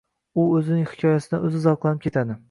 [0.43, 2.39] U o‘zining hikoyasidan o‘zi zavqlanib ketadi.